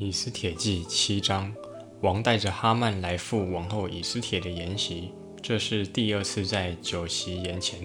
[0.00, 1.52] 以斯帖记七章，
[2.02, 5.10] 王带着哈曼来赴王后以斯帖的筵席。
[5.42, 7.80] 这是第二次在酒席筵前，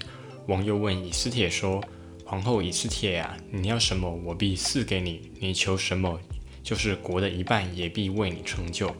[0.47, 1.83] 王又问以斯帖说
[2.23, 6.19] ：“皇后以斯帖啊，你要什么，我必赐给你；你求什么，
[6.61, 8.95] 就是国的一半，也必为你成就。”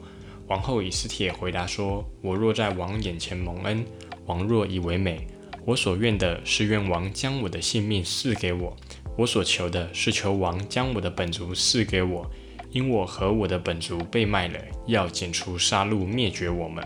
[0.50, 3.86] 王后以斯帖回答说：“我若在王眼前蒙恩，
[4.26, 5.28] 王若以为美，
[5.66, 8.76] 我所愿的是愿王将我的性命赐给我；
[9.16, 12.28] 我所求的是求王将我的本族赐给我。”
[12.74, 16.86] 因我和我的本族被卖了，要剪除杀戮，灭绝我们。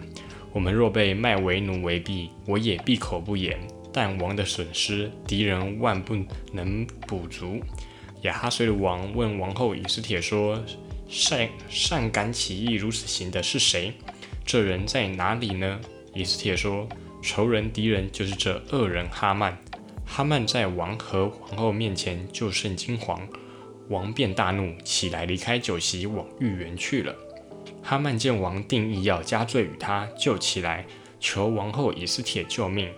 [0.51, 3.57] 我们若被卖为奴为婢，我也闭口不言。
[3.93, 6.15] 但王的损失，敌人万不
[6.51, 7.61] 能补足。
[8.23, 10.61] 亚哈随的王问王后以斯帖说
[11.07, 13.93] ：“善善敢起义如此行的是谁？
[14.45, 15.79] 这人在哪里呢？”
[16.13, 16.87] 以斯帖说
[17.23, 19.57] ：“仇人敌人就是这恶人哈曼。
[20.05, 23.25] 哈曼在王和皇后面前就剩金黄。”
[23.89, 27.15] 王便大怒，起来离开酒席，往御园去了。
[27.81, 30.85] 哈曼见王定义要加罪于他，就起来
[31.19, 32.91] 求王后以斯帖救命。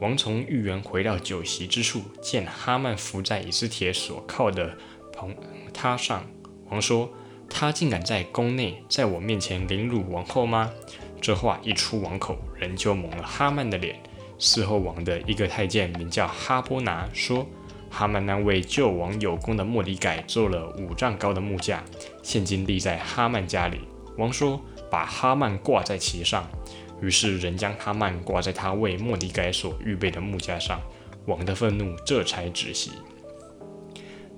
[0.00, 4.76] 王从御园回到酒席之处，见哈曼伏在以斯帖所靠的
[5.12, 5.34] 棚
[5.72, 6.26] 榻上。
[6.68, 7.08] 王说
[7.48, 10.70] ：“他竟敢在宫内，在我面前凌辱王后吗？”
[11.22, 13.98] 这话一出王口，人就蒙了哈曼的脸。
[14.38, 17.46] 事后王的一个太监名叫哈波拿，说。
[17.96, 21.84] 哈曼那为救王有功的莫迪改做了五丈高的木架，
[22.24, 23.78] 现今立在哈曼家里。
[24.18, 26.44] 王说：“把哈曼挂在其上。”
[27.00, 30.80] 于是人将哈曼挂在他为莫迪改所预备的木架上。
[31.26, 32.90] 王的愤怒这才止息。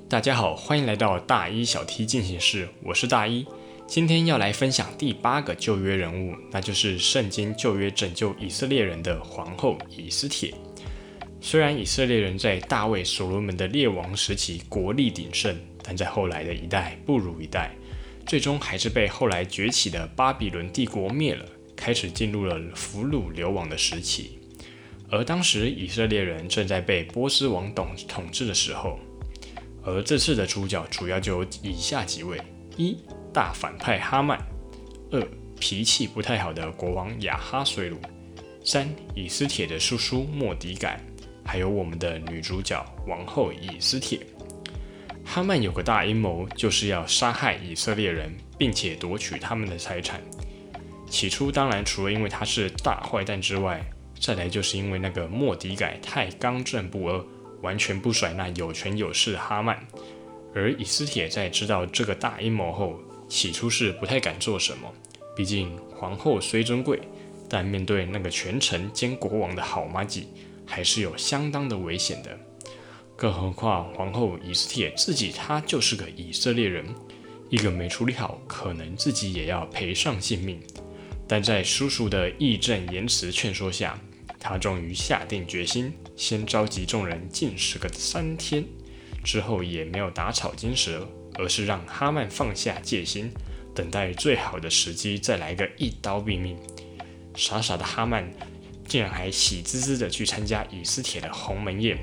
[0.06, 3.46] 大家好，欢迎来到大一小 T 进行式，我是大一，
[3.86, 10.52] 今天要来分享第八个旧约人物，那就是圣经旧约拯救以色列人的皇后以斯帖。
[11.40, 17.74] 虽然以色列人在大卫、所罗门的列王时期国力鼎盛，但在后来的一代不如一代，
[18.26, 24.38] 最终还是被后来崛起的巴比伦帝国灭了，开始进入了俘虏流亡的时期。
[25.08, 28.98] 而当时以色列人正在被波斯王统统治的时候，
[29.84, 32.40] 而这次的主角主要就有以下几位：
[32.76, 32.96] 一
[33.32, 34.36] 大反派哈曼；
[35.12, 35.24] 二
[35.60, 37.98] 脾气不太好的国王亚哈水鲁；
[38.64, 41.00] 三以斯帖的叔叔莫迪改。
[41.46, 44.18] 还有我们的女主角王后以斯帖，
[45.24, 50.20] 哈曼有个大阴谋，就是要杀害以色列人，并且夺取他们的财产。
[51.08, 53.80] 起初，当然除了因为他是大坏蛋之外，
[54.20, 57.24] 再来就是因为那个莫迪改太刚正不阿，
[57.62, 59.78] 完全不甩那有权有势的哈曼。
[60.52, 64.92] 而以斯帖在知道这个大阴谋后，起初是不太敢做什么，
[65.36, 66.98] 毕竟皇后虽尊贵，
[67.48, 70.28] 但面对那个权臣兼国王的好妈吉。
[70.66, 72.38] 还是有相当的危险的，
[73.16, 76.84] 更何况皇后以斯帖自己，她就是个以色列人，
[77.48, 80.60] 一个没处理好，可能自己也要赔上性命。
[81.28, 83.98] 但在叔叔的义正言辞劝说下，
[84.38, 88.64] 他终于下定决心，先召集众人禁食个三天，
[89.24, 93.32] 之后也没有打草惊蛇，而是让哈曼放下戒心，
[93.74, 96.56] 等待最好的时机再来个一刀毙命。
[97.34, 98.30] 傻傻的哈曼。
[98.86, 101.98] 竟然还喜滋滋的去参加以斯铁的鸿门宴，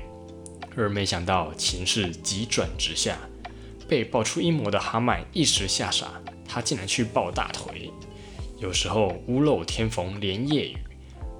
[0.76, 3.18] 而没想到情势急转直下，
[3.88, 7.90] 被爆出阴谋的哈曼一时吓傻，他竟然去抱大腿。
[8.58, 10.76] 有时候屋漏天逢连夜雨，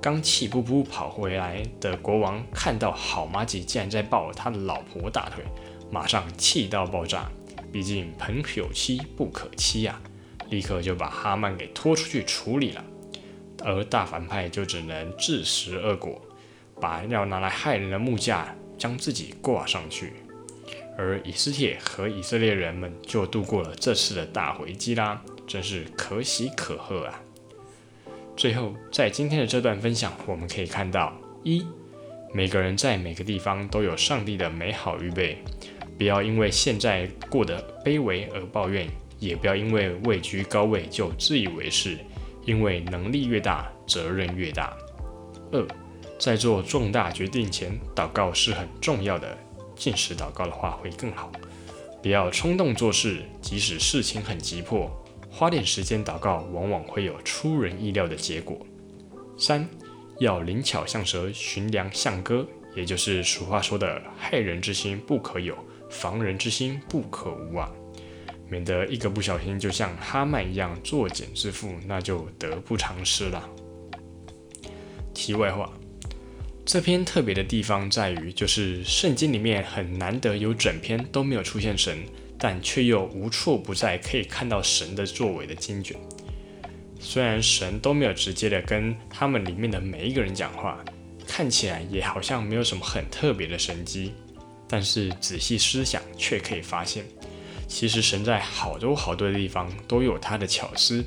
[0.03, 5.45] 刚气噗噗跑回来的国王看到好妈吉竟然在抱他的老婆大腿，
[5.91, 7.31] 马上气到爆炸。
[7.73, 10.01] 毕竟朋友妻不可欺呀，
[10.51, 12.85] 立刻就把哈曼给拖出去处理了。
[13.65, 16.21] 而大反派就只能自食恶果，
[16.81, 20.13] 把要拿来害人的木架将自己挂上去，
[20.99, 27.21] 而以斯帖和以色列人们就度过了这次的大回击啦，真是可喜可贺啊！
[28.37, 31.65] 最后，在今天的这段分享，我们可以看到：一，
[32.33, 35.39] 每个人在每个地方都有上帝的美好预备，
[35.97, 38.89] 不要因为现在过得卑微而抱怨，
[39.21, 41.97] 也不要因为位居高位就自以为是。
[42.45, 44.77] 因为能力越大，责任越大。
[45.53, 45.67] 二，
[46.19, 49.37] 在做重大决定前，祷告是很重要的。
[49.77, 51.33] 进食祷告的话会更好。
[52.03, 54.91] 不要冲动做事，即使事情很急迫，
[55.31, 58.59] 花点时间祷告，往往会有出人意料的结果。
[59.37, 59.69] 三，
[60.21, 65.57] 要灵巧像蛇，寻良像鸽，也就是俗话说的“害人之心不可有，
[65.91, 67.71] 防人之心不可无”啊。
[68.49, 73.49] 免得一个不小心，就像哈曼一样作茧自缚，那就得不偿失了。
[75.13, 75.73] 题外话，
[76.65, 81.99] 这篇特别的地方在于，就是圣经里面很难得有整篇都没有出现神，
[82.39, 85.97] 但却又无处不在可以看到神的作为的经卷。
[86.99, 90.83] 虽然神都没有直接的跟他们里面的每一个人讲话，
[91.27, 94.13] 看起来也好像没有什么很特别的神迹，
[94.67, 97.05] 但是仔细思想却可以发现，
[97.67, 101.05] 其实神在好多好多的地方都有他的巧思。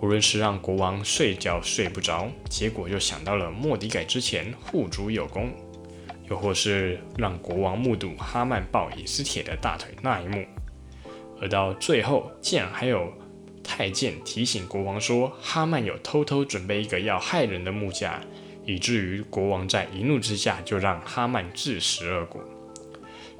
[0.00, 5.50] 无论是让国王睡觉睡不着，结果就想到了莫迪改之前护主有功；
[6.28, 10.44] 又或是让国王目睹哈曼抱以斯帖的大腿那一幕，
[11.40, 13.12] 而到最后竟然还有
[13.62, 18.20] 太监提醒国王说哈曼有偷偷准备一个要害人的木架，
[18.66, 22.42] 以至于国王在一怒之下就让哈曼自食恶果。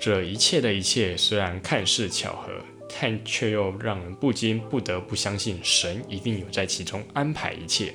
[0.03, 2.53] 这一切的一切虽然看似巧合。
[3.01, 7.95] 但却又让人不禁不得不相信，神一定有在其中安排一切。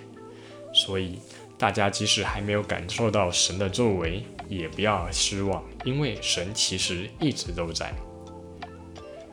[0.74, 1.20] 所以，
[1.56, 7.94] 大家即使还没有感受到神的作为，也不要失望，因为神其实一直都在。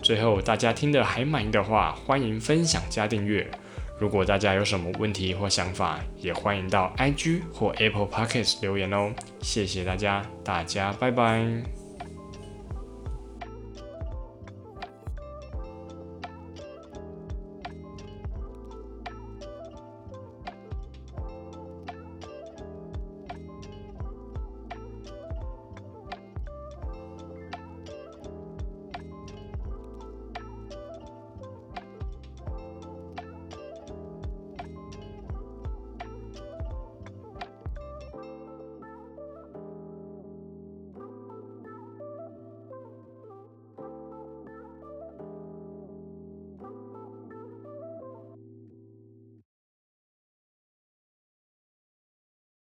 [0.02, 3.50] 最后，大家听得还满意的话，欢迎分享加订阅。
[3.98, 9.12] 如果大家有什么问题或想法，也欢迎到 IG 或 Apple Podcasts 留言哦。
[9.40, 11.83] 谢谢大家，大家拜拜。